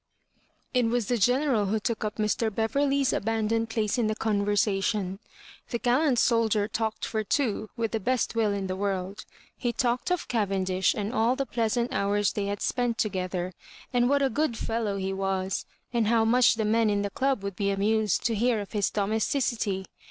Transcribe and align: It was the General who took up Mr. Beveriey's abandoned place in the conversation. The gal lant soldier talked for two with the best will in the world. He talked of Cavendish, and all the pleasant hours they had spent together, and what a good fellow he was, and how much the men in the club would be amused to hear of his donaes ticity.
It 0.73 0.87
was 0.87 1.05
the 1.09 1.17
General 1.19 1.67
who 1.67 1.79
took 1.79 2.03
up 2.03 2.15
Mr. 2.15 2.49
Beveriey's 2.49 3.13
abandoned 3.13 3.69
place 3.69 3.99
in 3.99 4.07
the 4.07 4.15
conversation. 4.15 5.19
The 5.69 5.77
gal 5.77 5.99
lant 5.99 6.17
soldier 6.17 6.67
talked 6.67 7.05
for 7.05 7.23
two 7.23 7.69
with 7.77 7.91
the 7.91 7.99
best 7.99 8.33
will 8.33 8.51
in 8.51 8.65
the 8.65 8.75
world. 8.75 9.25
He 9.55 9.71
talked 9.71 10.09
of 10.09 10.27
Cavendish, 10.27 10.95
and 10.95 11.13
all 11.13 11.35
the 11.35 11.45
pleasant 11.45 11.93
hours 11.93 12.33
they 12.33 12.47
had 12.47 12.63
spent 12.63 12.97
together, 12.97 13.53
and 13.93 14.09
what 14.09 14.23
a 14.23 14.31
good 14.31 14.57
fellow 14.57 14.97
he 14.97 15.13
was, 15.13 15.67
and 15.93 16.07
how 16.07 16.25
much 16.25 16.55
the 16.55 16.65
men 16.65 16.89
in 16.89 17.03
the 17.03 17.11
club 17.11 17.43
would 17.43 17.55
be 17.55 17.69
amused 17.69 18.25
to 18.25 18.33
hear 18.33 18.59
of 18.59 18.71
his 18.71 18.89
donaes 18.89 19.27
ticity. 19.27 19.85